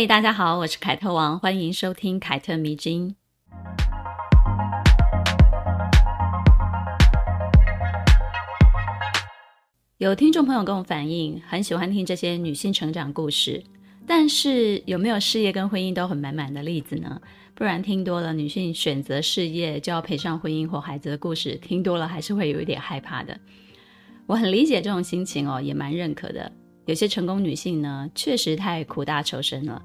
[0.00, 3.14] 嘿，大家好，我是凯特王，欢迎收听凯特迷之音。
[9.98, 13.62] 有听众朋友跟我反映，很喜欢听这些女性成长故事，
[14.06, 17.20] 但是有没有事业跟婚姻都很满满的例子呢？
[17.54, 23.38] 不然听多了女性选择事业就要赔上婚姻或孩子的故事，听多了还是会有一点害怕的。
[24.24, 26.50] 我很理解这种心情哦，也蛮认可的。
[26.86, 29.80] 有些成功女性呢，确实太苦大仇深了，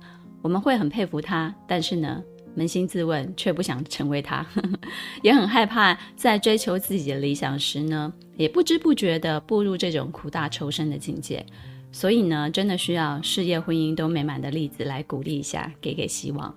[0.45, 2.23] 我们会很佩服他，但是呢，
[2.55, 4.45] 扪心自问，却不想成为他，
[5.23, 11.43] 也很害怕在追求自己的理想时呢，也不知不觉地步入这种苦大仇深的境界。
[11.91, 16.55] 所以呢，真的需要事业、婚姻都美满的例子来鼓励一下，给给希望。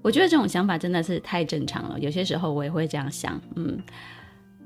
[0.00, 2.00] 我觉得这种想法真的是太正常了。
[2.00, 3.78] 有些时候我也会这样想，嗯，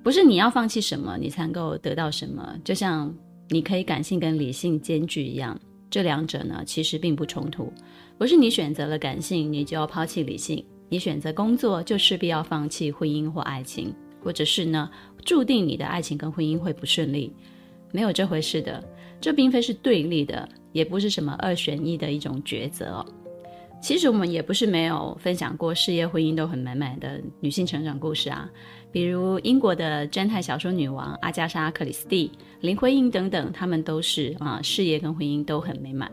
[0.04, 2.56] 不是你要放弃什么，你才能够得到什么。
[2.62, 3.12] 就像
[3.48, 5.58] 你可以感性跟理性兼具一样。
[5.90, 7.72] 这两者呢，其实并不冲突。
[8.16, 14.88] 不是你选择了感性，你就要抛弃理性；你选择工作，就势必要放弃婚姻或爱情，或者是呢，
[15.24, 17.32] 注定你的爱情跟婚姻会不顺利。
[17.92, 18.82] 没有这回事的，
[19.20, 23.04] 这并非是对立的，也不是什么二选一的一种抉择。
[23.82, 28.48] 其实我们也不是没有分享过事业、婚姻都很满满的女性成长故事啊，
[28.92, 36.10] 比如英国的侦探小说女王阿加莎·克里斯蒂、林徽因等等，她们都是啊，事业跟婚姻都很美满。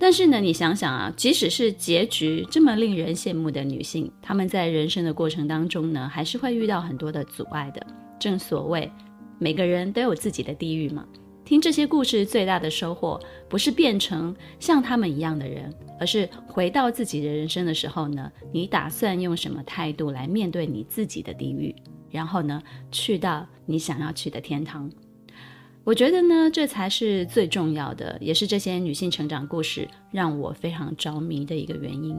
[0.00, 7.86] 但是呢，你想想啊，即使是结局这么令人羡慕的女性，她们在人生的过程当中呢，还是会遇到很多的阻碍的。
[8.18, 8.90] 正所谓，
[9.38, 11.04] 每个人都有自己的地狱嘛。
[11.48, 21.74] 听这些故事最大的收获，不是变成像他们一样的人，而是回到自己的人生的时候呢，你打算用什么态度来面对你自己的地狱，
[22.10, 24.90] 然后呢，去到你想要去的天堂。
[25.84, 32.14] 我觉得呢，这才是最重要的，也是这些女性成长故事让我非常着迷的一个原因。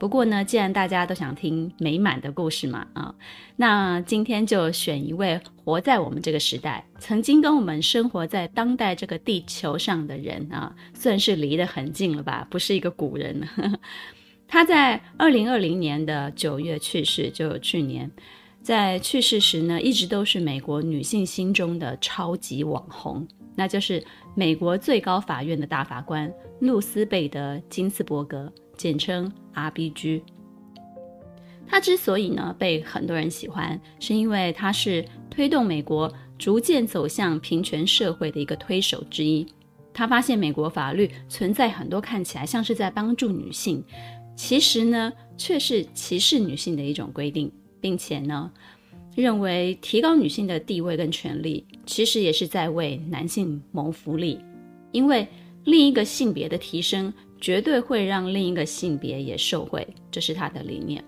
[0.00, 3.14] 不过呢，既然大家都想听美满的故事嘛，啊，
[3.56, 13.46] 那今天就选一位活在我们这个时代，曾经跟我们生活在当代这个地球上的人啊，算是离得很近了吧，不是一个古人。
[14.48, 18.10] 他在二零二零年的九月去世，就去年，
[18.62, 24.02] 在去世时呢，一直都是美国女性心中的超级网红，那就是
[24.34, 28.50] 美国最高法院的大法官露丝贝德·金斯伯格。
[28.80, 30.22] 简称 RBG。
[31.66, 39.46] 他之所以呢被很多人喜欢，是因为他是推动美国逐渐走向平权社会的一个推手之一。
[39.92, 43.84] 他发现美国法律存在很多看起来像是在帮助女性，
[44.34, 47.52] 其实呢却是歧视女性的一种规定，
[47.82, 48.50] 并且呢
[49.14, 54.38] 认为提高女性的地位跟权利，其实也是在为男性谋福利，
[54.90, 55.28] 因为
[55.64, 57.12] 另一个性别的提升。
[57.40, 61.02] 绝对会让另一个性别也受惠，这是他的理念。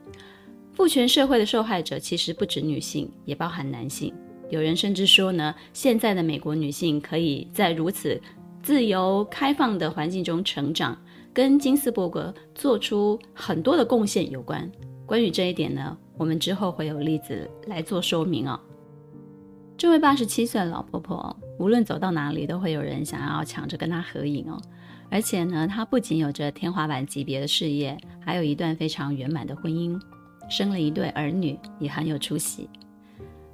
[0.73, 4.13] 父权社会的受害者其实不止女性，也包含男性。
[4.49, 8.21] 有人甚至说呢，现在的美国女性可以在如此
[8.63, 10.97] 自由开放的环境中成长，
[11.33, 14.71] 跟金斯伯格做出很多的贡献有关。
[15.05, 18.59] 关于这一点呢，我们之后会有例子来做说明哦。
[19.77, 24.61] 这位八十七岁的老婆婆，无论走到哪里，都会有人想要抢着跟她合影哦。
[25.13, 30.01] 而且呢，她不仅有着天花板级别的事业，还有一段非常圆满的婚姻，
[30.49, 32.67] 生了一对儿女，也很有出息。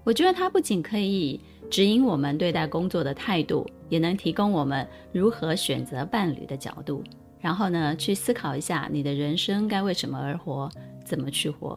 [0.05, 7.03] 我觉得她不仅可以指引我们对待工作的态度，也能提供我们如何选择伴侣的角度，
[7.41, 10.71] 然后呢，去思考一下你的人生该为什么而活，
[11.05, 11.77] 怎么去活。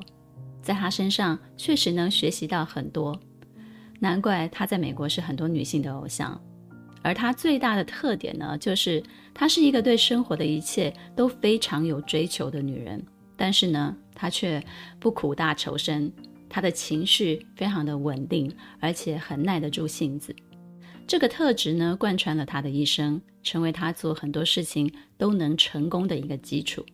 [0.62, 3.20] 在她身上确实能学习到很多，
[4.00, 6.40] 难怪她在美国是很多女性的偶像。
[7.02, 9.02] 而她最大的特点呢，就是
[9.34, 13.04] 她是一个对生活的一切都非常有追求的女人。
[13.36, 14.64] 但是呢，她却
[15.00, 16.12] 不苦大仇深，
[16.48, 20.36] 她的情绪非常的稳定，而且很耐得住性子。
[21.08, 26.86] 这个特质呢，贯穿了她的一生，成为她做很多事情都能成功的一个基础。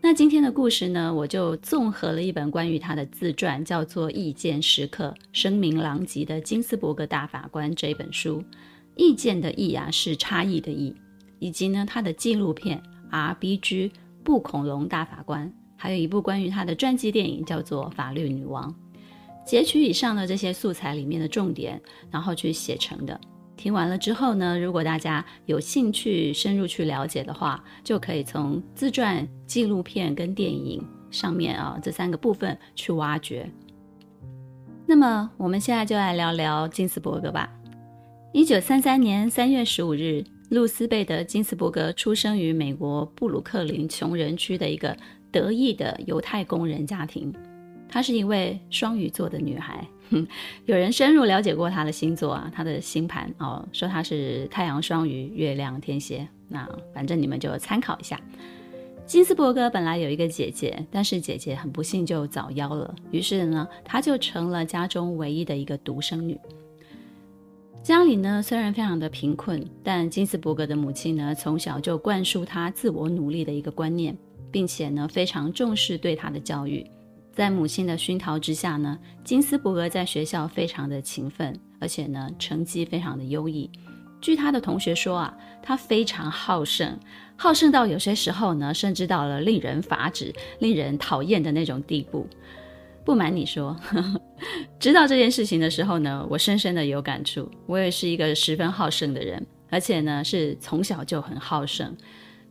[0.00, 8.44] 那今天的故事呢，我就综合了一本关于她的自传，叫做《意见时刻：声名狼藉的金斯伯格大法官》这本书。
[8.98, 10.94] 意见的意啊，是差异的异，
[11.38, 13.92] 以及呢，他的纪录片 RBG
[14.24, 18.70] 不恐龙大法官，还有一部关于他的传记电影叫做《法律女王》，
[19.46, 21.80] 截取以上的这些素材里面的重点，
[22.10, 23.18] 然后去写成的。
[23.56, 33.48] 听完了之后呢，如果大家有兴趣深入去了解的话，就可以从自传、纪录片跟电影上面啊这三个部分去挖掘。
[34.86, 37.52] 那么我们现在就来聊聊金斯伯格吧。
[38.32, 44.94] 一九三三年三月十五日，露丝贝德·金斯伯格出生于美国布鲁克林穷人区的一个
[45.32, 47.32] 德裔的犹太工人家庭。
[47.88, 49.82] 她是一位双鱼座的女孩。
[50.66, 56.28] 有人深入了解过她的星座啊，她的星盘哦，说她是太阳双鱼，月亮天蝎。
[56.48, 58.20] 那反正你们就参考一下。
[59.06, 66.38] 金斯伯格本来有一个姐姐，但是姐姐很不幸就早夭了，于是呢，她就成了家中唯一的一个独生女。
[67.88, 74.14] 家里呢虽然非常的贫困，但金斯伯格的母亲呢从小就灌输他自我努力的一个观念，
[74.52, 76.86] 并且呢非常重视对他的教育。
[77.32, 83.70] 在母亲的熏陶之下呢，金斯伯格在学校非常的勤奋，而且呢成绩非常的优异。
[84.20, 86.94] 据他的同学说啊，他非常好胜，
[87.36, 92.26] 好胜到有些时候呢，甚至到了令人发指、令人讨厌的那种地步。
[93.04, 94.20] 不瞒你说，呵呵，
[94.78, 97.50] 知道这件事情的时候呢，我深深的有感触。
[97.66, 101.96] 我也是一个十分好胜的人，而且呢是从小就很好胜。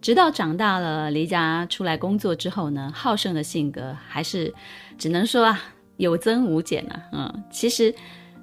[0.02, 4.54] 直到长大了，离家出来工作之后呢，好胜的性格还是
[4.98, 5.60] 只能说啊
[5.98, 7.04] 有增无减啊。
[7.12, 7.94] 嗯，其实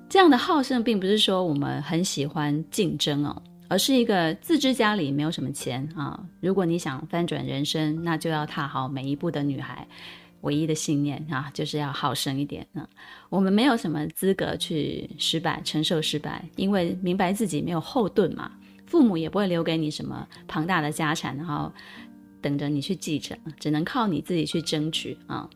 [0.09, 6.21] 这样的好胜并不是说我们很喜欢竞争哦，而是一个自知家里没有什么钱啊。
[6.41, 9.87] 如果你想翻转人生，那就要踏好每一步的女孩，
[10.45, 12.89] 唯一的信念啊，就是要好胜一点啊。
[13.29, 18.53] 我们没有什么资格去失败，承受失败，因为明白自己没有后盾嘛。
[18.87, 21.73] 父母也不会留给你什么庞大的家产，然后
[22.41, 25.49] 等着你去继承，只能靠你自己去争取啊。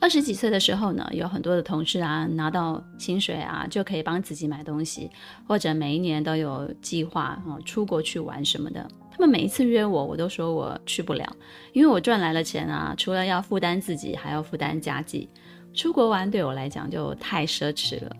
[0.00, 5.10] 二十几岁的时候呢，有很多的同事啊，拿到薪水啊，就可以帮自己买东西，
[5.46, 8.86] 或者每一年都有计划啊，出国去玩什么的。
[9.16, 11.24] 他们每一次约我，我都说我去不了，
[11.72, 15.28] 因为我赚来了钱啊，除了要负担自己，还要负担家计。
[15.72, 18.16] 出国玩对我来讲就太奢侈了。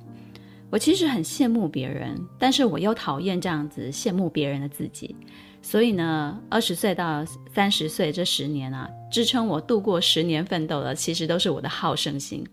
[0.71, 5.17] 我其实很羡慕别人，但是我又讨厌这样子羡慕别人的自己。
[5.63, 12.47] 所以呢，二十岁到三十岁这十年啊，支撑我度过十年奋斗的，其实都是我的好胜心。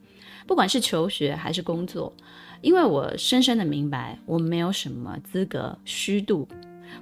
[0.48, 2.14] 不管是求学还是工作，
[2.62, 6.48] 因为我深深的明白，我没有什么资格虚度，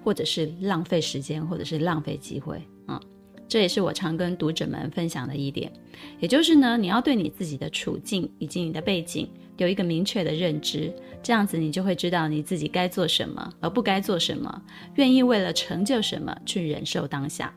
[0.03, 2.99] 或者是浪费时间，或者是浪费机会啊。
[3.47, 5.71] 这也是我常跟读者们分享的一点，
[6.19, 10.93] 也就是呢，你要对你自己的处境以及你的背景有一个明确的认知。
[11.23, 14.61] 这样子，你就会知道你自己该做什么，而不该做什么，
[14.95, 17.53] 愿意为了成就什么去忍受当下。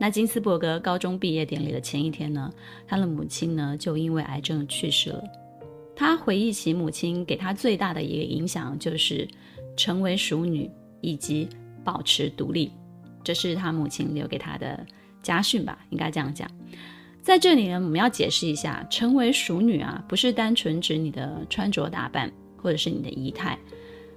[0.00, 2.50] 那金斯伯格高中毕业典礼的前一天呢，
[2.86, 5.22] 他的母亲呢就因为癌症去世了。
[5.94, 9.28] 他回忆起母亲给他最大的一个影响，就是
[9.76, 10.70] 成为淑女
[11.02, 11.46] 以及
[11.84, 12.72] 保持独立，
[13.22, 14.86] 这是他母亲留给他的
[15.22, 16.50] 家训吧，应该这样讲。
[17.22, 22.30] 在这里呢，我们要解释一下，成为淑女啊，不是单纯指你的穿着打扮。
[22.62, 23.58] 或者是你的仪态，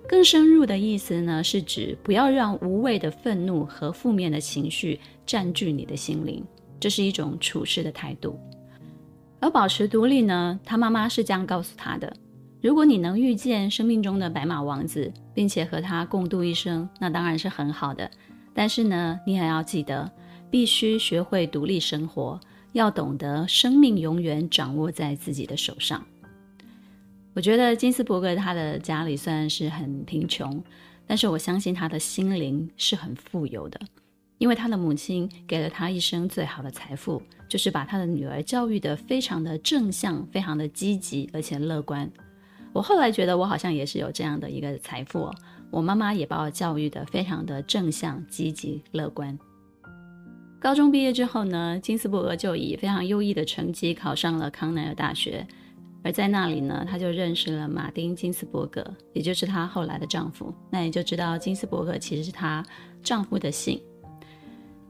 [0.05, 6.43] 更深入的意思呢，是指不要让无谓的愤怒和负面的情绪占据你的心灵，
[6.77, 8.38] 这是一种处事的态度。
[9.39, 12.13] 而保持独立呢，他妈妈是这样告诉他的：
[12.63, 18.10] 如果你能遇见生命中的白马王子，并且和他共度一生，那当然是很好的。
[18.53, 20.10] 但是呢，你还要记得，
[20.50, 22.39] 必须学会独立生活，
[22.72, 26.01] 要懂得生命永远掌握在自己的手上。
[27.34, 30.63] 我觉得金斯伯格他的家里虽然是很贫穷，
[31.05, 33.77] 但是我相信他的心灵是很富有的，
[34.38, 42.10] 因为他的母亲给了他一生最好的财富，就是把他的女儿教育得非常的正向、非常的积极而且乐观。
[42.74, 45.36] 我后来觉得我好像也是有这样的一个财富哦，
[45.70, 49.38] 我妈妈也把我教育得非常的正向、积极、乐观。
[50.60, 55.46] 高中毕业之后呢，金斯伯格就以非常优异的成绩考上了康奈尔大学。
[56.06, 60.53] 而在那里呢，她就认识了马丁·金斯伯格，也就是她后来的丈夫。
[60.70, 62.65] 那也就知道金斯伯格其实是她
[63.01, 63.80] 丈夫的姓。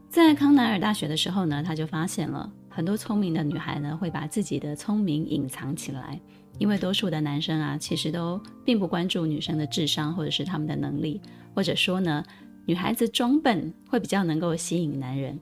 [0.09, 6.19] 在康奈尔大学的时候呢，她就发现了很多聪明的女孩呢会把自己的聪明隐藏起来，
[6.59, 11.19] 因为多数的男生啊其实都并不关注女生的智商或者是他们的能力，
[11.53, 12.23] 或者说呢，
[12.65, 15.39] 女孩子装笨会比较能够吸引男人。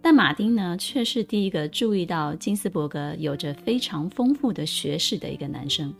[0.00, 5.92] 但马丁呢，却是第一个注意到金斯伯格有着非常丰富的学识的一个男生。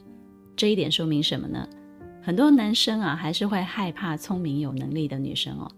[0.57, 1.69] 这一点说明什么呢？
[2.23, 5.71] 很多男生啊，还是会害怕聪明有能力的女生哦。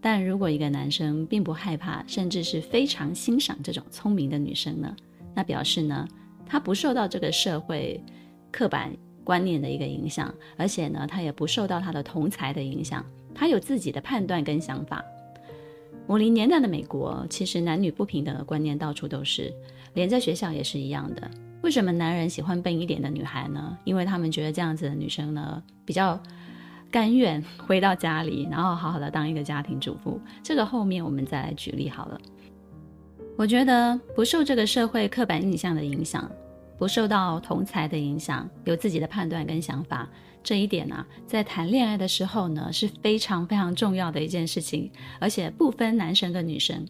[0.00, 4.94] 但如果一个男生并不害怕，甚至是非常欣赏这种聪明的女生呢，
[5.34, 6.06] 那表示呢，
[6.46, 8.02] 他不受到这个社会
[8.50, 15.04] 刻板观念的一个影响，而且呢，他也不受到他的同才的影响，他有自己的判断跟想法。
[16.06, 19.50] 五零年代的美国，其实男女不平等的观念到处都是，
[19.94, 21.30] 连在学校也是一样的。
[21.62, 23.78] 为什么男人喜欢笨一点的女孩呢？
[23.84, 26.20] 因为他们觉得这样子的女生呢，比较
[26.90, 30.20] 甘愿回到家里，然后好好的当一个家庭主妇。
[30.42, 32.20] 这个后面我们再来举例好了。
[33.36, 36.30] 我觉得不受这个社会刻板印象的影响。
[36.76, 40.08] 不受到同才的影响，有自己的判断跟想法，
[40.42, 46.84] 这一点呢、啊，在谈恋爱的时候呢，是非常非常重要的一件事情，而且不分男生跟女生，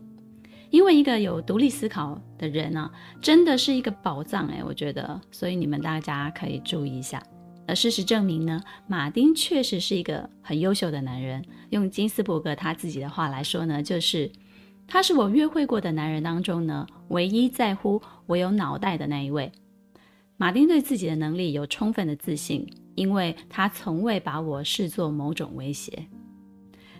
[0.70, 7.22] 因为一个有独立思考的人呢、真的是一个宝藏哎，我觉得，所以你们大家可以注意一下。
[7.66, 14.32] 而事实证明呢，马丁确实是一个很优秀的男人，用金斯伯格他自己的话来说呢，就是
[14.86, 19.50] 他是我约会过的男人当中呢，唯一在乎我有脑袋的那一位。
[20.36, 26.06] 马丁对自己的能力有充分的自信，因为他从未把我视作某种威胁。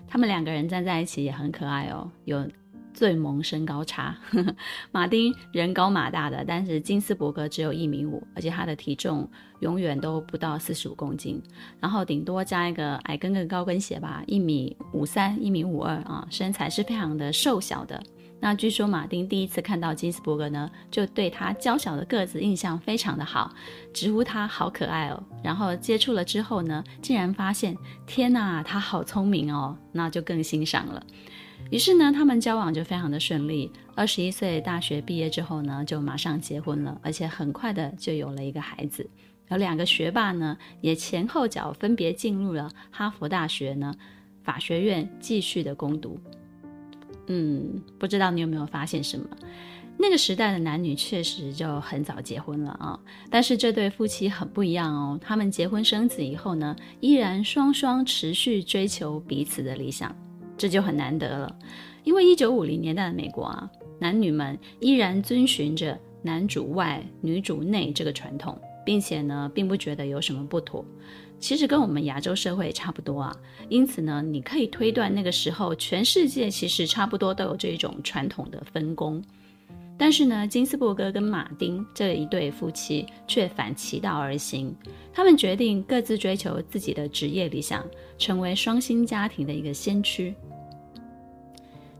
[0.07, 2.49] 他们两个人站在一起也很可爱哦，有
[2.95, 4.17] 最萌身高差。
[4.93, 9.29] 马丁人高马大的，但是金斯伯格只有一米五，而且他的体重
[9.61, 11.43] 永远都不到四十五公斤，
[11.81, 18.03] 然后顶多加一个矮跟跟高跟鞋吧，一米五三、一米五二啊，身材是非常的瘦小的。
[18.41, 23.51] 那据说马丁第一次看到金斯伯格呢，就对他娇小的个子印象非常的好，
[23.95, 25.23] 直呼他好可爱哦。
[25.43, 27.75] 然后接触了之后呢，竟然发现
[28.07, 31.03] 天哪，他好聪明哦，那就更欣赏了。
[31.71, 33.71] 于是呢，他们交往就非常的顺利。
[33.97, 39.09] 二十一岁大学毕业之后呢，就马上结婚了，而且很快的就有了一个孩子。
[39.51, 43.95] 有两个学霸呢，也前后脚分别进入了哈佛大学呢
[44.43, 46.19] 法学院继续的攻读。
[47.27, 49.27] 嗯，不知道你有没有发现什么？
[49.97, 52.99] 那个时代的男女确实就很早结婚了啊，
[53.31, 55.19] 但是这对夫妻很不一样哦。
[55.23, 60.15] 他们结婚生子以后呢，依然双双持续追求彼此的理想，
[60.65, 61.55] 这就很难得了。
[62.05, 70.83] 因为一九五零年代的美国啊，男女们依然遵循着男主外女主内这个传统，并且呢，并不觉得有什么不妥。
[71.39, 73.37] 其实跟我们亚洲社会差不多啊，
[73.69, 79.23] 因此呢，你可以推断那个时候全世界其实差不多都有这种传统的分工。
[79.99, 84.75] 但是呢，金斯伯格跟马丁这一对夫妻却反其道而行，
[85.13, 87.85] 他们决定各自追求自己的职业理想，
[88.17, 90.35] 成为双薪家庭的一个先驱。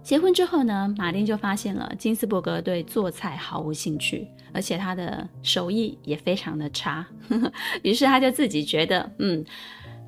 [0.05, 7.05] 结婚之后呢，马丁就发现了金斯伯格对做菜毫无兴趣，而且他的手艺也非常的差。
[7.83, 9.43] 于是他就自己觉得，嗯，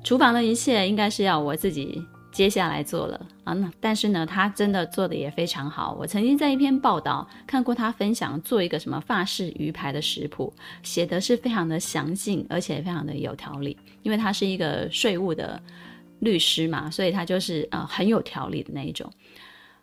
[0.03, 1.99] 厨房的一切应该是要我自己
[2.31, 3.53] 接下来做了啊。
[3.53, 5.97] 那但是呢，他真的做的也非常好。
[5.99, 13.75] 我曾经在一篇报道看过他分享做一个什么法式鱼排的食谱，写的是非常的详尽，而且非常的有条理。
[14.03, 15.59] 因为他是一个税务的
[16.19, 19.11] 律师嘛，所以他就是呃很有条理的那一种。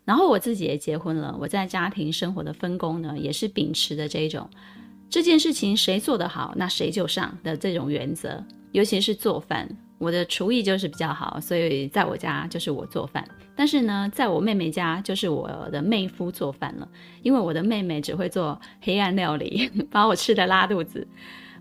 [0.05, 4.49] 然后我自己也结婚了，我在家庭生活的分工呢，也是秉持的这一种，
[5.09, 8.45] 这件事情谁做得好，那谁就上的这种原则。
[8.73, 9.69] 尤其是做饭，
[9.99, 13.25] 我的厨艺就是比较好，所以在我家就是我做饭。
[13.57, 16.89] 但是呢，在我妹妹家就是我的妹夫做饭了，
[17.23, 21.07] 因为我的妹妹只会做黑暗料理， 把我吃得拉肚子。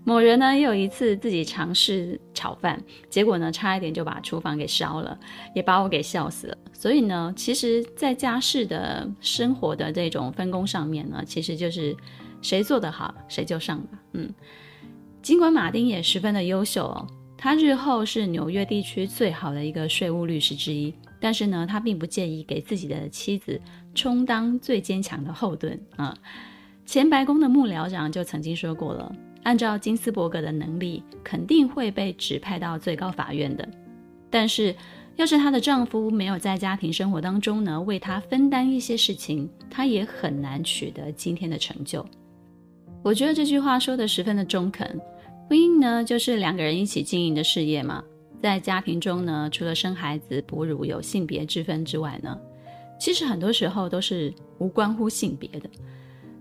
[0.02, 5.16] 某人呢，也有一次自己尝试炒饭，结果呢，差一点就把厨房给烧了，
[5.54, 6.58] 也把我给笑死了。
[6.84, 11.96] 所以呢，其实，在家事的生活的这种分工上面呢，其实就是
[12.42, 13.98] 谁做得好，谁就上吧。
[14.12, 14.30] 嗯，
[15.22, 17.06] 尽管马丁也十分的优秀哦，
[17.38, 23.58] 他日后是纽约地区最好的一个税务律师之一，但是呢，他并不介意给自己的妻子
[23.94, 26.14] 充当最坚强的后盾啊。
[26.84, 29.10] 前白宫的幕僚长就曾经说过了。
[29.44, 33.66] 按照金斯伯格的能力，肯定会被指派到最高法院的。
[34.28, 34.76] 但是，
[35.16, 42.04] 要是她的丈夫没有在家庭生活当中呢，为她分担一些事情，她也很难取得今天的成就。
[43.02, 45.00] 我觉得这句话说的十分的中肯。
[45.48, 48.02] 婚姻呢，就是两个人一起经营的事业嘛。
[48.42, 52.38] 在家庭中呢，除了生孩子、哺乳有性别之分之外呢，
[52.98, 55.68] 其实很多时候都是无关乎性别的。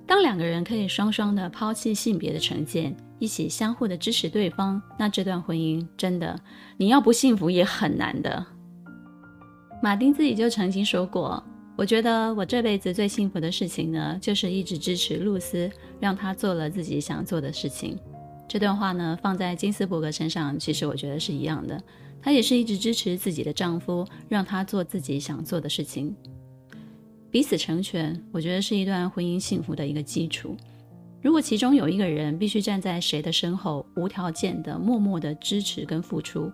[0.05, 6.37] 当两个人可以双双的抛弃性别的成见，一起相互的支持对方，那这段婚姻真的，
[6.75, 8.45] 你要不幸福也很难的。
[9.83, 11.43] 马丁自己就曾经说过
[11.75, 17.99] ：“我觉得我这辈子最幸福的事情呢，就是一直支持露丝，让她做了自己想做的事情。”
[18.47, 21.83] 这段话呢，放在金斯伯格身上，其实我觉得是一样的。
[22.21, 26.15] 她也是一直支持自己的丈夫，让他做自己想做的事情。
[27.29, 30.55] 彼此成全，我觉得是一段婚姻幸福的一个基础。
[31.21, 36.49] 如果其中有一个人必须站在谁的身后，无条件的、默默的支持跟付出，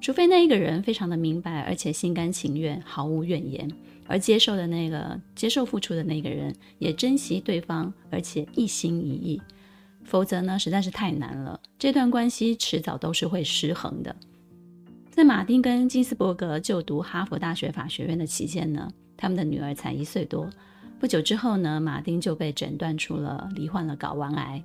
[0.00, 3.68] 除非那一个人非常的明白，而且心甘情愿、毫无怨言，
[4.06, 9.42] 而接受的那个接受付出的那个人也珍惜对方，而且一心一意，
[10.04, 11.58] 否则呢，实在是太难了。
[11.78, 14.14] 这段关系迟早都是会失衡的。
[15.10, 20.48] 在马丁跟金斯伯格就读哈佛大学法学院的期间呢，他们的女儿才一岁多。
[21.00, 24.62] 不久之后呢，马丁就被诊断出了罹患了睾丸癌。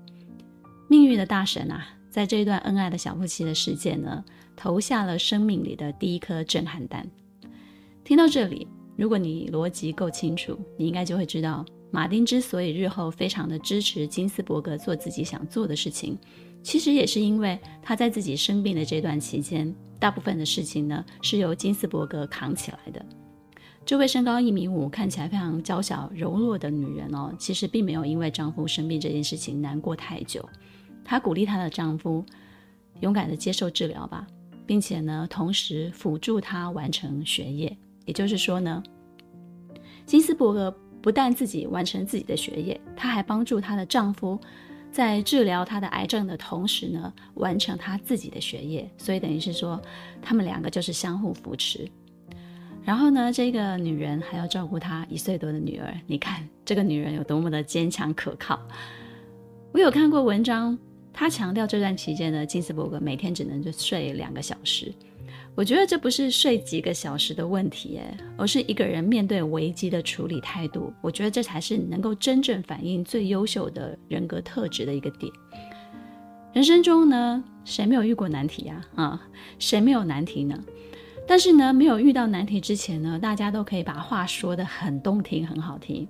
[0.90, 4.24] 命运的大神啊，在这一段恩爱的小夫妻的世界呢，
[4.56, 7.06] 投下了生命里的第一颗震撼弹。
[8.04, 16.18] 听到这里，如果你逻辑够清楚，你应该就会知道，马丁之所以日后非常的支持金斯伯格做自己想做的事情，
[16.64, 23.06] 其实也是因为他在自己生病的这段期间，大部分的事情呢，是由金斯伯格扛起来的。
[23.84, 30.48] 这位身高一米五、看起来非常娇小柔弱的女人哦，其实并没有因为丈夫生病这件事情难过太久。
[31.04, 32.24] 她鼓励她的丈夫
[33.00, 34.28] 勇敢地接受治疗吧，
[34.72, 37.78] 并且呢，同时辅助她完成学业。
[38.06, 38.82] 也就是说呢，
[40.06, 44.40] 金斯伯格不但自己完成自己的学业，她还帮助她的丈夫
[44.90, 48.90] 在治疗她的癌症的同时呢，完成她自己的学业。
[48.98, 49.78] 所以等于是说，
[50.22, 51.86] 他们两个就是相互扶持。
[52.86, 55.94] 然后呢，这个女人还要照顾她一岁多的女儿。
[56.08, 58.58] 你看这个女人有多么的坚强可靠。
[59.74, 60.80] 我有看过文章，
[61.14, 64.94] 他强调这段期间呢，金斯伯格每天只能就睡两个小时。
[65.54, 70.94] 我觉得这不是睡几个小时的问题，哎，而是一个人面对危机的处理态度。
[71.02, 75.32] 我觉得这才是能够真正反映最优秀的人格特质的一个点。
[76.54, 78.86] 人生中呢，谁没有遇过难题呀？
[78.96, 79.22] 啊，
[79.60, 80.58] 谁没有难题呢？
[81.32, 86.06] 但是呢，没有遇到难题之前呢，大家都可以把话说得很动听、很好听。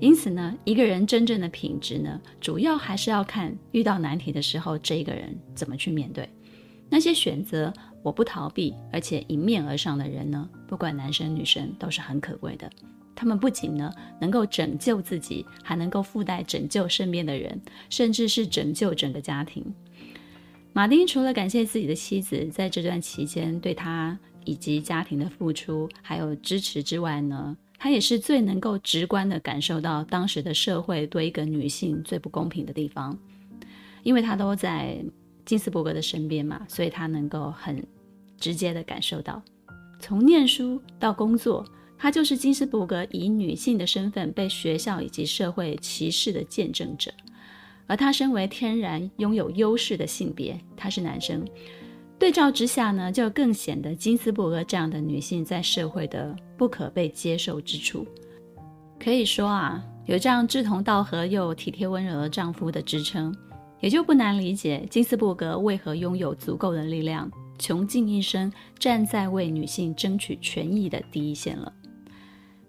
[0.00, 6.26] 因此呢，一个人真正的品质呢，主要还是要看遇到难题的时候，这个人怎么去面对。
[6.88, 7.70] 那些选择
[8.02, 12.66] 我不逃避，而且迎面而上的人呢，不管男生女生，都是很可贵的。
[13.14, 19.62] 他们不仅呢能够拯救自己，还能够附带拯救身边的人，甚至是拯救整个家庭。
[20.72, 24.18] 马丁除了感谢自己的妻子在这段期间对他。
[24.44, 33.18] 以及家庭的付出还有支持之外呢，他也是最能够直观地感受到当时的社会对一个女性最不公平的地方，
[34.02, 35.04] 因为他都在
[35.44, 37.84] 金斯伯格的身边嘛，所以他能够很
[38.38, 39.42] 直接地感受到，
[39.98, 41.64] 从念书到工作，
[41.98, 47.12] 他就是金斯伯格以女性的身份被学校以及社会歧视的见证者，
[47.86, 51.44] 而他身为天然拥有优势的性别，他是男生。
[52.22, 58.06] 对照之下呢，就更显得金斯伯格这样的女性在社会的不可被接受之处。
[59.00, 63.34] 可以说啊，有这样志同道合又体贴温柔的丈夫的支撑，
[63.80, 71.72] 也就不难理解金斯伯格为何拥有足够的力量，穷尽一生站在为女性争取权益的第一线了。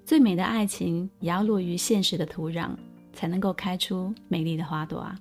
[0.03, 2.71] 最美的爱情也要落于现实的土壤，
[3.13, 5.15] 才能够开出美丽的花朵啊。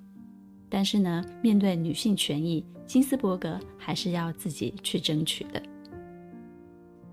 [0.73, 5.61] 但是呢，面对女性权益，金斯伯格还是要自己去争取的。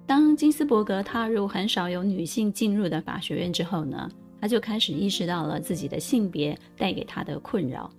[0.07, 7.93] 当金斯伯格踏入很少有女性进入的法学院之后呢，他就开始意识到了自己的性别带给他的困扰。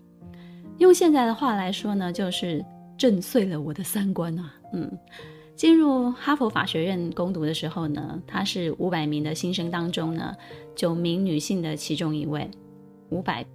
[0.80, 2.65] 用现在的话来说呢，就是
[2.97, 4.52] 震碎了我的三观啊！
[4.74, 4.91] 嗯，
[5.56, 10.36] 进入哈佛法学院攻读的时候呢，他是五百名的新生当中呢，
[10.76, 12.50] 九名女性的其中一位，
[13.10, 13.45] 五百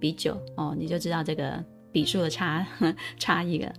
[0.00, 1.62] 比九哦，你就知道这个。
[1.92, 2.64] 笔数的差
[3.18, 3.72] 差异了。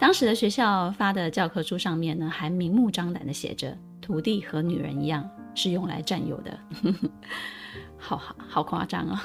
[0.00, 6.58] 当时的学校发的教科书上面呢，还明目张胆的写着“土地和女人一样是用来占有的”，
[7.98, 9.22] 好好好夸张啊！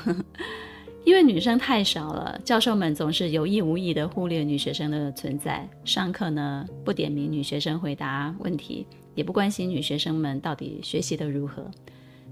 [1.06, 5.66] 因为女生太少了，教授们总是有意无意的忽略女学生的存在。
[5.86, 11.72] 上课呢，不点名女学生回答问题，也不关心女学生们到底学习得如何。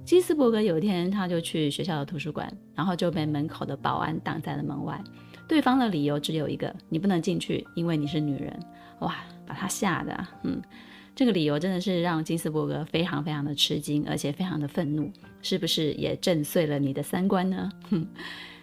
[0.06, 5.04] 金斯伯格有一天，他就去学校的图书馆，然后就被门口的保安挡在了门外。
[5.48, 8.56] 对方的理由只有一个：你不能进去，因为你是女人。
[9.00, 9.16] 哇，
[9.48, 10.62] 把他吓得，嗯，
[11.16, 15.12] 这个理由真的是让金斯伯格非常非常的吃惊，而且非常的愤怒。
[15.42, 17.72] 是不是也震碎了你的三观呢？
[17.90, 18.06] 哼，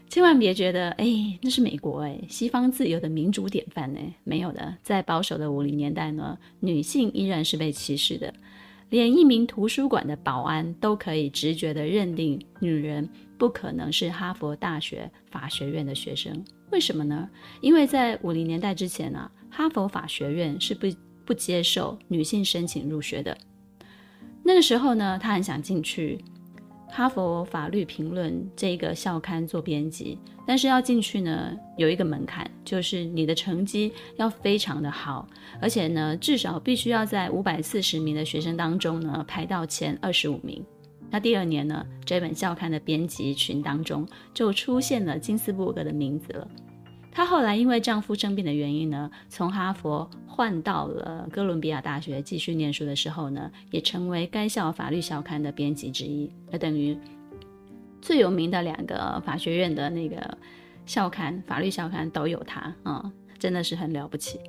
[0.08, 1.06] 千万别觉得，哎，
[1.42, 8.32] 那是美国，哎，西方自由的民主典范，呢，没有的，在保守的五零年代呢，女性依然是被歧视的。
[8.92, 17.26] 连一名图书馆的保安都可以直觉地认定女人不可能是哈佛大学法学院的学生，为什么呢？
[17.62, 20.86] 因为在五零年代之前呢、哈佛法学院是不
[21.24, 23.34] 不接受女性申请入学的。
[24.42, 26.22] 那个时候呢，她很想进去，
[26.94, 35.26] 哈佛法律评论这个校刊做编辑，但是要进去呢，有一个门槛，就是你的成绩要非常的好，
[35.58, 40.62] 而且呢，至少必须要在五百四十名的学生当中呢排到前二十五名。
[41.10, 46.46] 那第二年呢，这本校刊的编辑群当中就出现了金斯伯格的名字了。
[47.14, 56.32] 她后来因为丈夫生病的原因呢，从哈佛换到了哥伦比亚大学继续念书的时候呢，也成为该校法律校刊的编辑之一。
[56.50, 56.96] 那等于
[58.00, 60.38] 最有名的两个法学院的那个
[60.86, 64.40] 校刊，法律校刊都有她啊、真的是很了不起。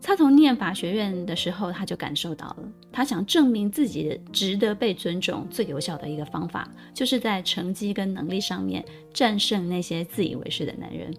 [0.00, 11.14] 她从念法学院的时候，她就感受到了，她想证明自己值得被尊重，最有效的一个方法，就是在成绩跟能力上面战胜那些自以为是的男人。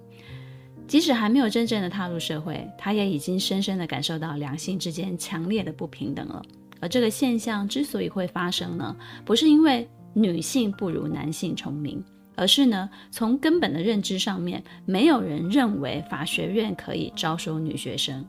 [0.94, 6.40] 即使还没有真正的踏入社会，她也已经深深的感受到两性之间强烈的不平等了。
[6.80, 18.24] 而这个现象之所以会发生呢，不是因为女性不如男性聪明，而是呢，从根本的认知上面，没有人认为法学院可以招收女学生。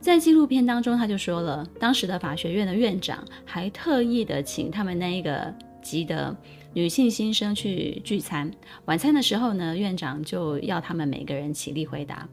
[0.00, 6.36] 在纪录片当中，他就说了，当时的法学院的院长还特意的请他们那一个级的。
[6.74, 8.50] 女性新生去聚餐，
[8.86, 12.26] 晚餐的时候呢，院长就要他们每个人起立回答，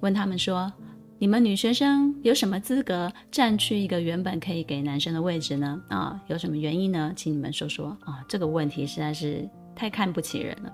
[0.00, 0.70] 问他们说
[1.18, 5.80] ：“你们女学生有什么资格占据一个原本可以给男生的位置呢？
[5.88, 7.12] 啊，有什么原因呢？
[7.16, 8.22] 请你们说说啊！
[8.28, 10.72] 这个问题实在是太看不起人了。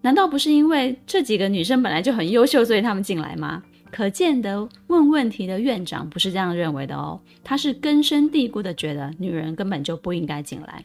[0.00, 3.60] 难道不是因为这几个女生本来就很优秀，所以他们进来吗？
[3.90, 10.84] 可见得问问题的院长不是这样认为的哦，他是根深蒂固的觉得女人根本就不应该进来。”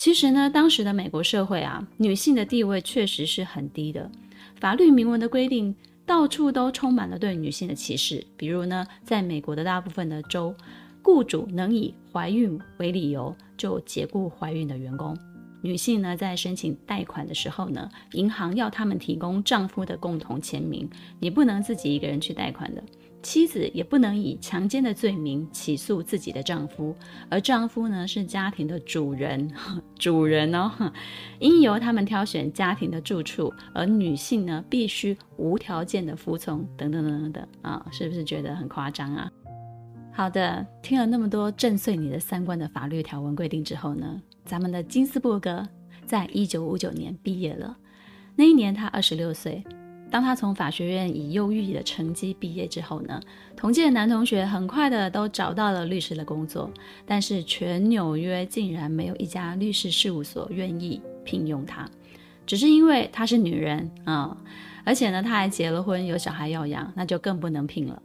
[0.00, 4.10] 其实呢，当时的美国社会啊，女性的地位确实是很低的。
[4.58, 8.26] 法律明文的规定，到处都充满了对女性的歧视。
[8.34, 10.54] 比如呢，在美国的大部分的州，
[11.02, 15.14] 雇主能以怀孕为理由就解雇怀孕的员工。
[15.60, 22.82] 女性呢，在申请贷款的时候呢，银行要他们提供丈夫的共同签名，你不能自己一个人去贷款的。
[23.22, 26.96] 妻子也不能以强奸的罪名起诉自己的丈夫，
[27.28, 29.50] 而丈夫呢，是家庭的主人，
[29.98, 30.72] 主人哦，
[31.38, 39.30] 应由他们挑选家庭的住处，而女性呢，必须无条件的服从，等等等等等啊，是不是觉得很夸张啊？
[40.12, 45.68] 好的，听了那么多震碎你的三观的法律条文规定之后呢，咱们的金斯伯格
[46.06, 47.76] 在一九五九年毕业了，
[48.34, 49.62] 那一年他二十六岁。
[50.10, 53.20] 当他从法学院以优异的成绩毕业之后呢，
[53.56, 56.70] 同届的男同学很快的都找到了律师的工作，
[57.06, 61.88] 但是全纽约竟然没有一家律师事务所愿意聘用他，
[62.44, 64.36] 只是因为她是女人啊、
[64.84, 68.02] 而且呢，他还结了婚，有小孩要养，那就更不能聘了。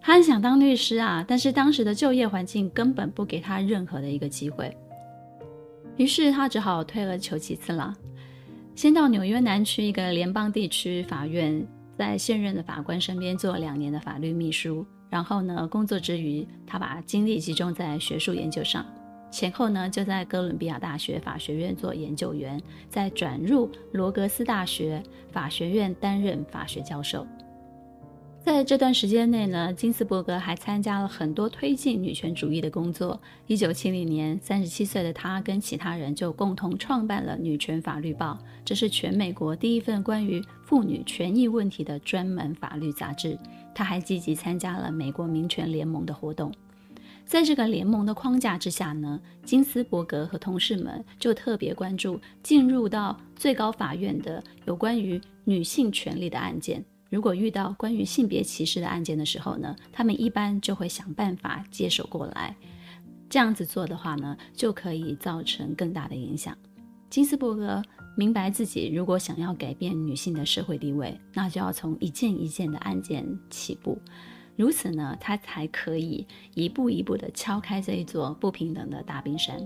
[0.00, 4.74] 他很想当律师啊，但是当时的就业环境根本不给他任何的一个机会，
[5.96, 7.94] 于是他只好退而求其次了。
[8.74, 11.64] 先到纽约南区一个联邦地区法院，
[11.96, 18.84] 在现任的法官身边做两年的法律秘书，然后呢，工作之余，他把精力集中在学术研究上。
[19.30, 27.24] 前后呢，就在哥伦比亚大学法学院做研究员，再转入罗格斯大学法学院担任法学教授。
[28.44, 33.18] 在这段时间内呢，金斯伯格还参加了很多推进女权主义的工作。
[33.46, 43.38] 一九七零年，三十七岁的她跟其他人就共同创办了《女权法律报》，这是全美国第一份关于妇女权益问题的专门法律杂志。
[43.74, 46.52] 她还积极参加了美国民权联盟的活动。
[47.24, 56.84] 在这个联盟的框架之下呢，金斯伯格和同事们就特别关注进入到最高法院的有关于女性权利的案件。
[57.14, 62.56] 如果遇到关于性别歧视的案件的时候呢，他们一般就会想办法接手过来。
[63.30, 66.58] 这样子做的话呢，就可以造成更大的影响。
[67.08, 67.80] 金斯伯格
[68.16, 73.96] 明白自己如果想要改变女性的社会地位，那就要从一件一件的案件起步。
[74.56, 79.64] 如此呢，他才可以一步一步地敲开这一座不平等的大冰山。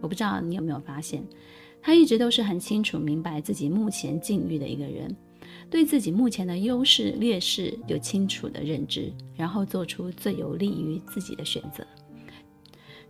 [0.00, 1.22] 我不知道你有没有发现，
[1.82, 5.14] 他一直都是很清楚明白自己目前境遇的一个人。
[5.68, 11.86] 对自己目前的优势劣势有清楚的认知，然后做出最有利于自己的选择。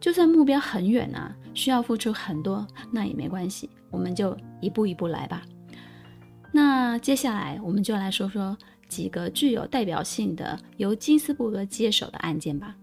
[0.00, 5.42] 就算目标很远啊，需要付出很多，那也没关系，我们就一步一步来吧。
[6.52, 8.56] 那接下来我们就来说说
[8.88, 12.76] 几个具有代表性的由金斯伯格接手的案件吧。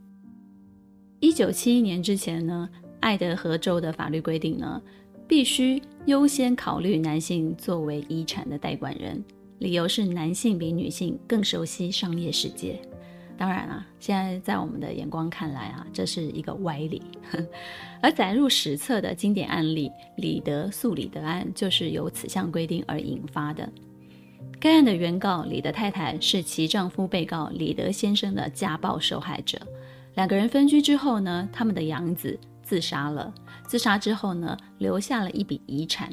[1.19, 4.81] 一九七一年之前呢，爱德荷州的法律规定呢，
[5.27, 9.23] 必须优先考虑男性作为遗产的代管人。
[9.63, 12.77] 理由是男性比女性更熟悉商业世界，
[13.37, 17.01] 当然啊，现在在我们的眼光看来啊，这是一个歪理。
[18.03, 23.67] 而载入史册的经典案例李德诉李德案，就是由此项规定而引发的。
[24.59, 29.57] 该案的原告李德太太是其丈夫被告李德先生的家暴受害者。
[30.15, 33.33] 两个人分居之后呢，他们的养子自杀了。
[33.65, 36.09] 自杀之后呢，留下了一笔遗产。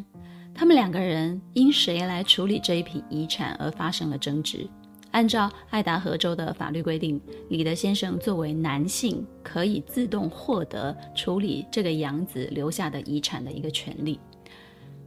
[0.61, 4.69] 他们两个人因谁来处理这一笔遗产而发生了争执。
[5.11, 7.19] 按照爱达荷州的法律规定，
[7.49, 14.21] 李德先生作为男性，可以自动获得处理这个养子留下的遗产的一个权利。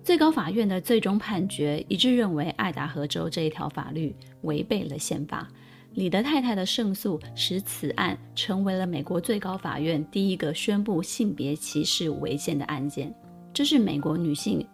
[0.04, 5.48] 最高法院的最终判决一致认为，爱达荷州这一条法律违背了宪法。
[5.94, 13.14] 李德太太的胜诉使此案成为了美国最高法院第一个宣布性别歧视违宪的案件。
[13.54, 14.66] 这是美国女性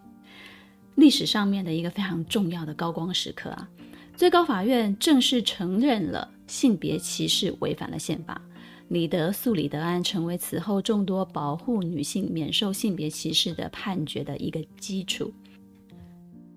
[0.99, 3.69] 历史上面的一个非常重要的高光时刻啊！
[4.15, 8.41] 最高法院正式承认了性别歧视违反了宪法，
[8.89, 15.33] 李德诉李德案成为此后众多保护女性免受性别歧视的判决的一个基础。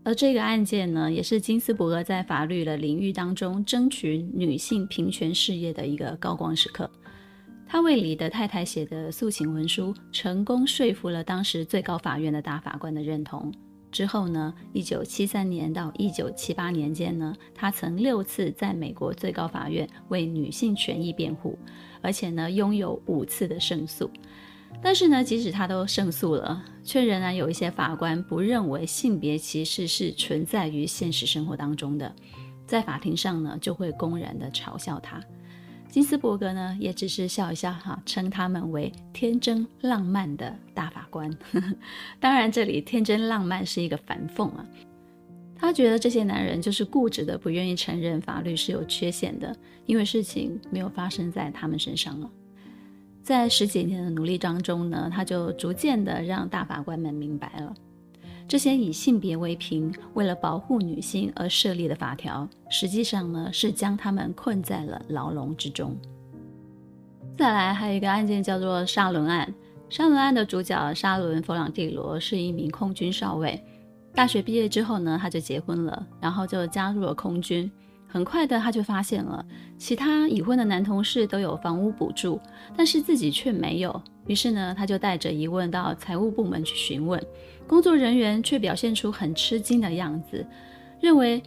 [0.05, 6.91] 而这个案件呢，也是金斯伯格在法律的领域当中争取女性平权事业的一个高光时刻。
[7.69, 13.53] 他为李德太太写的诉请文书，成功说服了当时最高法院的大法官的认同。
[13.93, 21.59] 之后呢，一九七三年到一九七八年间呢，他曾六次在美国最高法院为女性权益辩护，
[22.01, 24.11] 而且呢，拥有五次的胜诉。
[24.83, 32.13] 但是呢，即使他都胜诉了，却仍然有一些法官不认为性别歧视是存在于现实生活当中的，
[32.67, 35.23] 在法庭上呢，就会公然的嘲笑他。
[35.93, 41.31] 金斯伯格呢，也只是笑一笑哈，称他们为天真浪漫的大法官。
[42.19, 44.65] 当然，这里天真浪漫是一个反讽啊。
[45.55, 52.31] 他觉得这些男人就是固执的，不愿意承认法律是有缺陷的，因为事情没有发生在他们身上了。
[53.23, 57.75] 在十几年的努力当中呢，他就逐渐的让大法官们明白了。
[58.53, 65.97] 这些以性别为凭、为了保护女性而设立的法条，实际上呢是将他们困在了牢笼之中。
[67.35, 69.55] 再来，还有一个案件叫做沙伦案。
[69.89, 73.59] 沙伦案的主角沙伦·弗朗蒂罗是一名空军少尉。
[74.15, 77.73] 大学毕业之后呢，他就结婚了，然后就加入了空军。
[78.13, 79.43] 很快的，他就发现了
[79.79, 82.39] 其他已婚的男同事都有房屋补助，
[82.77, 84.03] 但是自己却没有。
[84.27, 87.19] 于是呢，他就带着疑问到财务部门去询问，
[87.67, 90.47] 工作人员却表现出很吃惊的样子，
[91.01, 91.43] 认为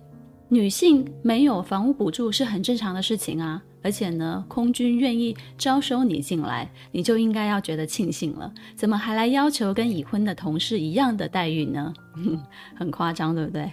[0.49, 11.93] 女性没有房屋补助是很正常的事情啊，而且呢，空军愿意招收你进来，你就应该要觉得庆幸了，怎么还来要求跟已婚的同事一样的待遇呢？
[12.75, 13.71] 很夸张，对不对？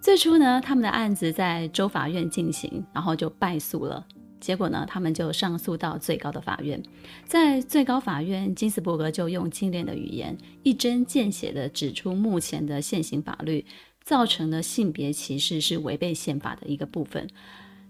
[0.00, 4.06] 最初呢，他们的案子在州法院进行，然后就败诉了。
[4.38, 6.80] 结果呢，他们就上诉到最高的法院。
[7.24, 13.64] 在最高法院，金斯伯格就用精炼的语言，一针见血地指出，目前的现行法律
[14.04, 17.26] 造成的性别歧视是违背宪法的一个部分，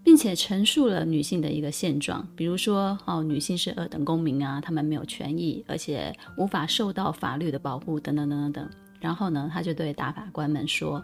[0.02, 8.70] 并且陈述了女性的一个现状，比如说，哦，女性是二等公民啊，她们没有权益，而且无法受到法律的保护，等等等等等。
[9.00, 11.02] 然后呢，他就对大法官们说。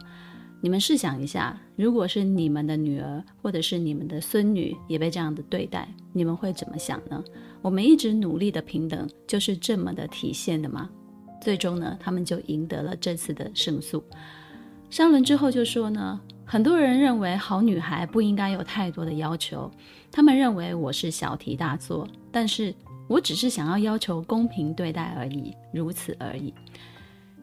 [0.65, 7.23] 你们试想一下，如果是你们的女儿或者是你们的孙女也被这样的对待，你们会怎么想呢？
[7.61, 10.89] 我们一直努力的平等就是这么的体现的吗？
[11.41, 14.01] 最终呢，他们就赢得了这次的胜诉。
[14.89, 19.69] 沙伦之后就说呢，很多人认为好女孩不应该有太多的要求，
[20.13, 22.73] 他们认为我是小题大做，但是
[23.09, 26.55] 我只是想要要求公平对待而已，如此而已。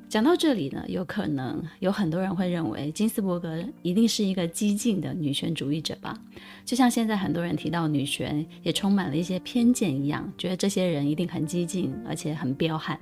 [0.10, 6.19] 讲到这里呢，有可能有很多人会认为金斯伯格一定是一个激进的女权主义者吧？
[6.65, 13.00] 就像现在很多人提到女权，也充满了一些偏见一样，觉得这些人一定很激进，而且很彪悍。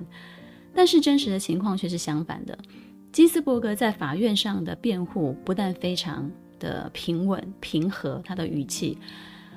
[0.74, 2.56] 但是真实的情况却是相反的。
[3.10, 8.98] 金斯伯格在法院上的辩护不但非常的平稳平和，他的语气，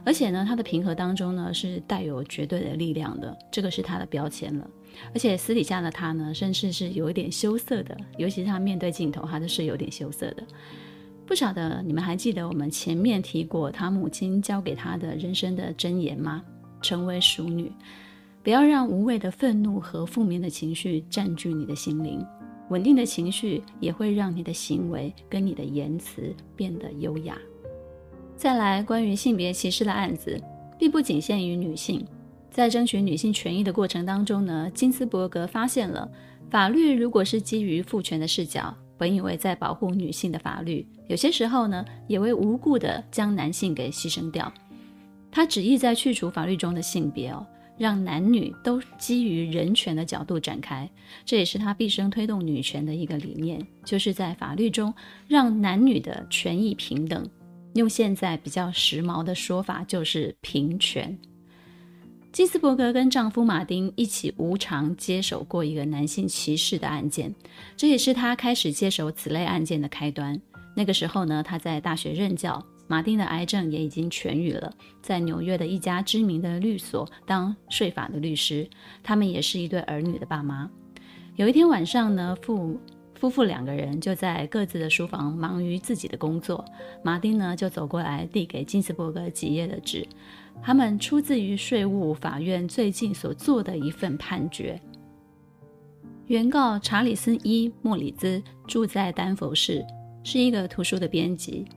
[0.05, 4.65] 而且呢，他的平和当中呢是带有绝对的力量的，这个是他的标签了。
[5.13, 10.43] 而且私底下的他呢，甚至是有一点羞涩的，尤其是他面对镜头，他都是有点羞涩的。
[11.25, 16.43] 不晓得你们还记得我们前面提过他母亲教给他的人生的箴言吗？
[16.82, 17.71] 成为淑女，
[18.43, 22.25] 不要让无谓的愤怒和负面的情绪占据你的心灵。
[22.69, 27.38] 稳定的情绪也会让你的行为跟你的言辞变得优雅。
[28.36, 30.41] 再来，关于性别歧视的案子，
[30.80, 32.06] 并不仅限于女性。
[32.51, 36.11] 在争取女性权益的过程当中呢，金斯伯格发现了，
[36.49, 44.51] 法律如果是基于父权的视角，本以为在保护女性的法律，有些时候呢，也会无故的将男性给牺牲掉。
[45.31, 50.87] 他旨意在去除法律中的性别哦，让男女都基于人权的角度展开。
[51.23, 54.93] 这也是他毕生推动女权的一个理念，就是在法律中
[55.25, 57.25] 让男女的权益平等。
[57.75, 61.17] 用现在比较时髦的说法，就是平权。
[62.31, 67.33] 金斯伯格跟丈夫马丁一起无偿接手过一个男性歧视的案件，
[67.75, 70.39] 这也是他开始接手此类案件的开端。
[70.73, 78.65] 那个时候呢，他在大学任教，马丁的癌症也已经痊愈了，在纽约的一家知名的律所当税法的律师。
[79.03, 80.69] 他们也是一对儿女的爸妈。
[81.35, 82.79] 有一天晚上呢，父
[83.21, 86.65] 夫妇两个人就在各自的书房忙于自己的工作，
[87.03, 90.03] 马丁呢就走过来递给金斯伯格几页的纸。
[90.60, 94.81] 他们出自于税务法院最近所做的一份判决。
[96.25, 99.86] 原告查理森伊·莫里兹住在丹佛市，
[100.23, 101.67] 是一个图书的编辑。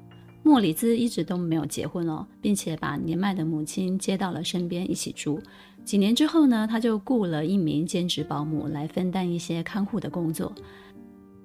[0.42, 5.38] 莫里兹一直都没有结婚哦，并且把年迈的母亲接到了身边一起住。
[5.85, 10.50] 几年之后呢，他就雇了一名兼职保姆来分担一些看护的工作。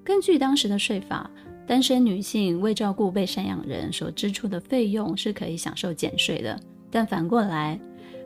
[0.04, 1.30] 根据当时的税法，
[1.66, 6.58] 单身女性为照顾被赡养人所支出的费用是可以享受减税的。
[6.90, 7.78] 但反过来，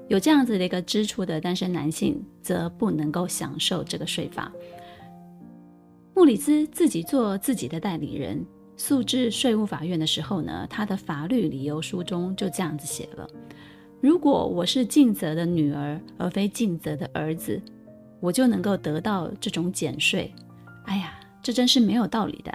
[0.09, 4.51] 有这样子的一个支出的单身男性，则不能够享受这个税法。
[6.15, 8.45] 穆里兹自己做自己的代理人，
[8.77, 13.29] 诉至税务法院的时候呢，他的法律理由书中就这样子写了：
[14.01, 17.61] 如果我是尽责的女儿，而非尽责的儿子，
[18.21, 20.33] 我就能够得到这种减税。
[20.85, 22.53] 哎呀，这真是没有道理的。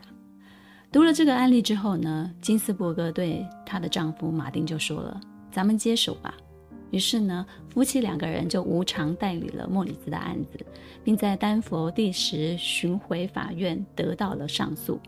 [0.92, 5.22] 读了这个案例之后呢，金斯伯格对她的丈夫马丁就说了。
[5.52, 6.34] 咱们接手吧。
[6.90, 10.66] 于是呢，夫妻两个人就无偿代理了莫里兹的案子，
[11.04, 15.00] 并在丹佛第十巡回法院得到了上诉。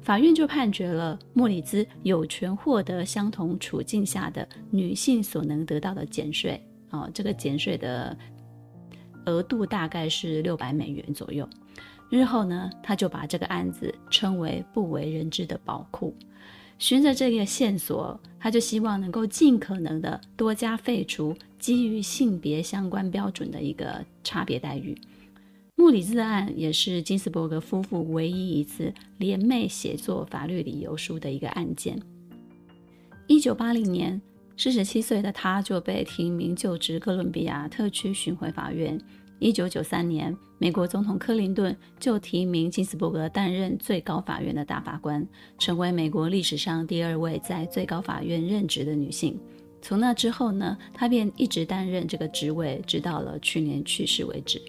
[0.00, 6.58] 法院就判决了莫里兹有权获得相同处境下的女性所能得到的减税。
[6.90, 8.16] 哦，这个减税的
[9.26, 11.46] 额度大概是六百美元左右。
[12.12, 16.14] 日后呢，他就把这个案子称为不为人知的宝库。
[16.78, 24.94] 循着这个线索，他就希望能够尽可能的多加废除基于性别相关标准的一个差别待遇。
[25.74, 31.98] 穆里兹的案也是金斯伯格夫妇唯一一次联袂写作法律理由书的一个案件。
[33.26, 34.20] 一九八零年，
[34.58, 39.00] 四十七岁的他就被提名就职哥伦比亚特区巡回法院。
[39.38, 45.26] 一九九三年，美国总统克林顿就提名金斯伯格担任最高法院的大法官，
[45.58, 49.36] 成为美国历史上第二位在最高法院任职的女性。
[49.80, 54.62] 从那之后呢，她便一直担任这个职位，直到了去年去世为止。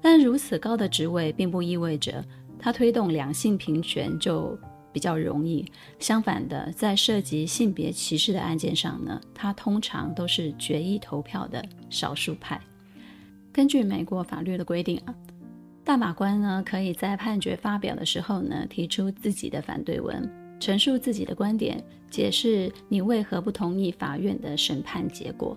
[0.00, 2.24] 但如此高的职位，并不意味着
[2.56, 4.56] 她推动两性平权就
[4.92, 5.66] 比较容易。
[5.98, 12.60] 相反的，在涉及性别歧视的案件上呢，她通常都是决议投票的少数派。
[13.54, 15.14] 根据美国法律的规定啊，
[15.84, 25.56] 大法官呢可以在判决发表的时候呢提出自己的反对文，陈述自己的观点，解释你为何不同意法院的审判结果。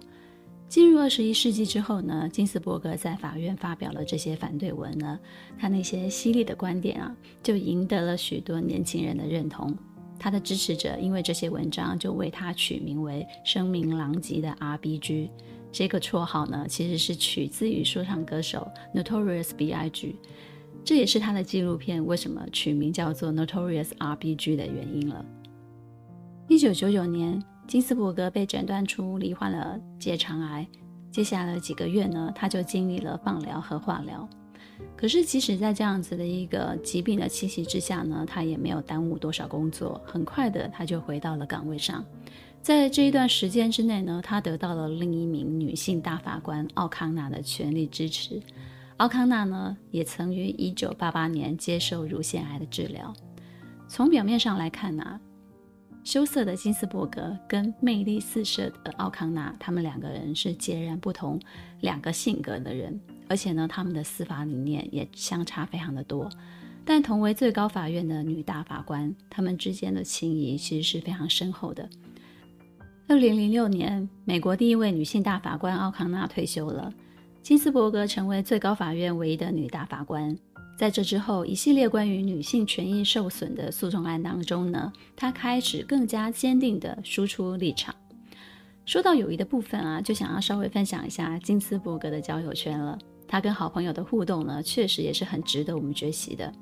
[0.69, 5.17] 进入二十一世纪之后呢，金斯伯格在法院发表了这些反对文呢，
[5.57, 9.75] 他那些犀利的观点啊，就赢得了许多年轻人的认同。
[10.19, 15.29] 他的支持者因为这些文章，就为他取名为“声名狼藉的 RBG”。
[15.71, 20.15] 这个绰号呢，其实是取自于说唱歌手 Notorious B.I.G.，
[20.83, 24.55] 这也是他的纪录片为什么取名叫做 Notorious R.B.G.
[24.55, 25.23] 的原因了。
[26.47, 30.65] 一九九九年，金斯伯格被诊断出罹患了结肠癌，
[31.11, 34.27] 接下来几个月呢，他就经历了放疗和化疗。
[34.95, 42.03] 可是，即使在这样子的一个疾病的侵袭之下呢，他也没有耽误多少工作，很快的他就回到了岗位上。
[42.67, 48.41] 在这一段时间之内呢，他得到了另一名女性大法官奥康纳的全力支持。
[48.97, 53.13] 奥康纳呢，也曾于1988年接受乳腺癌的治疗。
[53.87, 55.17] 从表面上来看呢、
[56.03, 61.39] 羞涩的金斯伯格跟魅力四射的奥康纳，他们两个人是截然不同
[61.79, 62.99] 两个性格的人，
[63.29, 66.29] 而且呢，他们的司法理念也相差非常的多。
[66.83, 71.87] 但同为最高法院的女大法官，他们之间的情谊其实是非常深厚的。
[73.09, 76.93] 二零零六年，美国第一位女性大法官奥康纳退休了，
[77.41, 80.37] 金斯伯格成为最高法院唯一的女大法官。
[80.77, 87.95] 在这之后，一系列关于女性权益受损的诉讼案当中呢，她开始更加坚定地输出立场。
[88.85, 92.99] 说到友谊的部分啊，就想要稍微分享一下金斯伯格的交友圈了。
[93.25, 96.53] 她跟好朋友的互动呢，确实也是很值得我们学习的。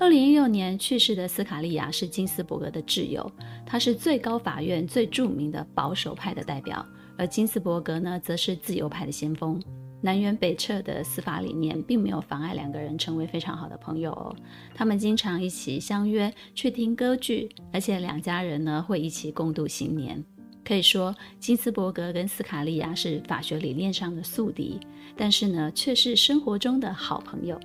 [0.00, 3.30] 二零一六年去世的斯卡利亚是金斯伯格的挚友，
[3.66, 6.86] 他是最高法院最著名的保守派的代表，
[7.16, 9.60] 而金斯伯格呢，则是自由派的先锋。
[10.00, 14.34] 南辕北辙的司法理念并没有妨碍两个人成为非常好的朋友哦。
[14.72, 20.24] 他们经常一起相约去听歌剧，而且两家人呢会一起共度新年。
[20.64, 24.78] 可以说，金斯伯格跟斯卡利亚是法学理念上的宿敌，
[25.16, 27.58] 但是呢，却是生活中的好朋友。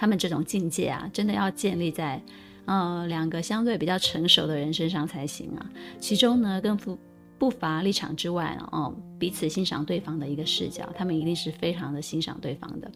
[0.00, 2.18] 他们这种境界啊，真的要建立在
[2.64, 5.70] 呃两个相对比较成熟的人身上才行啊。
[6.00, 6.98] 其中呢，更富。
[7.38, 12.90] 不乏立场之外哦，彼此欣赏对方的一个视角，他们一定是非常的欣赏对方的。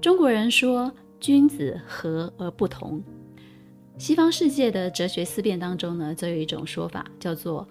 [0.00, 3.00] 中国人说君子和而不同，
[3.96, 7.68] 西方世界的哲学思辨当中呢，则有一种说法叫做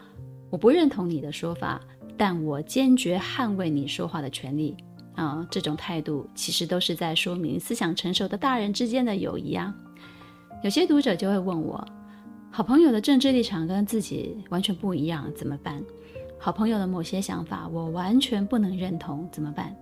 [0.50, 1.82] 我不认同你的说法，
[2.16, 4.78] 但我坚决捍卫你说话的权利
[5.16, 9.74] 啊、这种态度其实都是在说明思想成熟的大人之间的友谊啊。
[10.64, 11.86] 有些读者就会问我。
[12.52, 15.84] 好朋友的政治立场跟自己完全不一样，怎么办？
[16.38, 19.76] 好朋友的某些想法我完全不能认同，怎么办？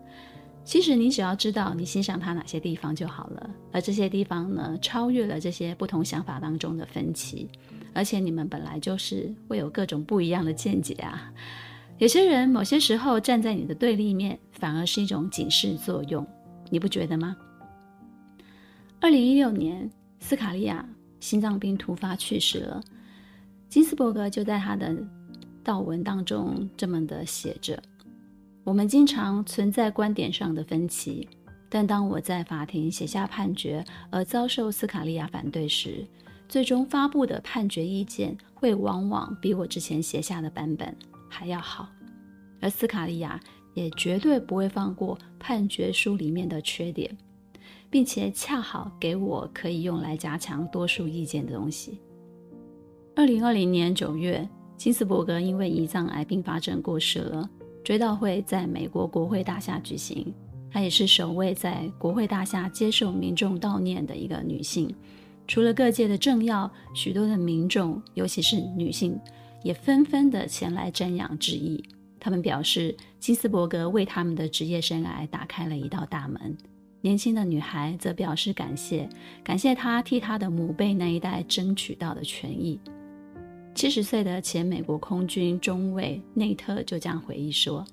[0.64, 7.50] 其实你只要知道你欣赏他哪些地方就好了，而这些地方呢，超越了这些不同想法当中的分歧，
[7.94, 11.30] 而且你们本来就是会有各种不一样的见解啊。
[11.98, 16.26] 有些人某些时候站在你的对立面，反而是一种警示作用，
[16.70, 17.36] 你不觉得吗？
[19.02, 19.90] 二零一六年，
[20.20, 20.88] 斯卡利亚。
[21.20, 22.82] 心脏病突发去世了，
[23.70, 24.92] 金斯伯格就在他的
[25.64, 27.80] 悼文当中这么的写着
[28.66, 31.30] ：“我们经常存在观点上的分歧，
[31.70, 36.04] 但当我在法庭写下判决而遭受斯卡利亚反对时，
[36.50, 40.98] 最终发布的判决意见会往往比我之前写下的版本
[41.30, 41.88] 还要好，
[42.60, 43.40] 而斯卡利亚
[43.74, 47.16] 也绝对不会放过判决书里面的缺点。”
[47.92, 52.00] 并且恰好给我可以用来加强多数意见的东西。
[53.14, 54.48] 二零二零年九月，
[54.78, 57.50] 金斯伯格因为胰脏癌并发症过世了。
[57.84, 60.34] 追悼会在美国国会大厦举行，
[60.72, 64.96] 她也是首位在国会大厦接受民众悼念的一个女性。
[65.46, 69.20] 除了各界的政要，许多的民众，尤其是女性，
[69.64, 71.84] 也纷纷的前来瞻仰致意。
[72.22, 76.58] 他们表示，金斯伯格为他们的职业生涯打开了一道大门。
[77.02, 79.08] 年轻的女孩则表示感谢，
[79.44, 82.80] 感谢她替她的母辈那一代争取到的权益。
[83.76, 87.86] 七十岁的前美国空军中尉内特就这样回忆说：“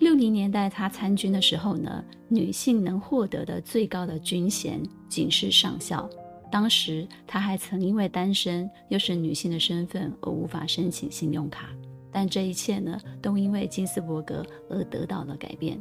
[0.00, 6.10] 六零年代他参军的时候呢，女性能获得的最高的军衔仅是上校。
[6.50, 11.70] 当时他还曾因为单身又是女性的身份而无法申请信用卡，
[12.12, 15.80] 但这一切呢，都因为金斯伯格而得到了改变。”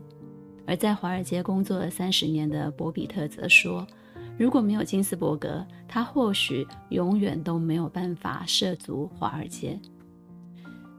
[0.65, 3.87] 而在华尔街工作了三十年的博比特则说
[4.37, 9.79] ：“如果没有金斯伯格，他或许永远都没有办法涉足华尔街。”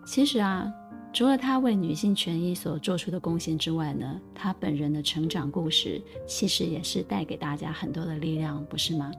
[0.04, 0.68] 其实啊，
[1.12, 9.12] 除了他为女性权益所做出的贡献之外呢，他本人的成长故事其实也是带给大家很多的力量，不是吗？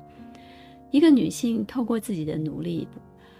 [0.91, 2.85] 一个女性透过自己的努力，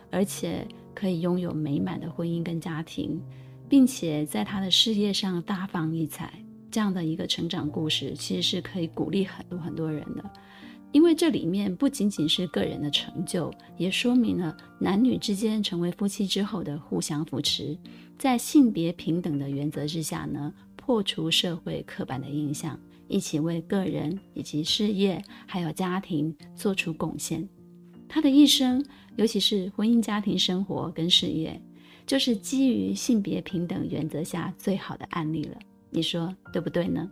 [0.10, 3.20] 而且可以拥有美满的婚姻跟家庭，
[3.68, 6.34] 并且在他的事业上大放异彩。
[6.70, 10.24] 这样的一个成长故事，其实是可以鼓励很多很多人的，
[10.94, 17.78] 因为这里面不仅仅是个人的成就，也说明了男女之间成为夫妻之后的互相扶持，
[18.18, 22.80] 在性别平等的原则之下呢，破除社会刻板的印象，
[23.10, 27.46] 一起为个人以及事业还有家庭做出贡献。
[28.08, 28.82] 他的一生，
[29.16, 31.62] 尤其是婚姻家庭生活跟事业
[32.08, 35.58] 就是基于性别平等原则下最好的案例了。
[35.90, 37.10] 你说对不对呢？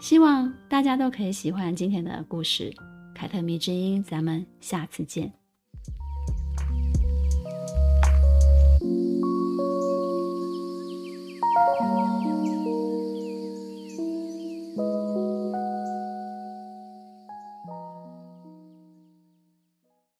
[0.00, 2.74] 希望大家都可以喜欢今天的故事。
[3.14, 5.32] 凯特迷之音咱们下次见。